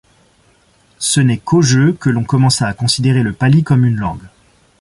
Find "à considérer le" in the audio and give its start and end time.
2.67-3.33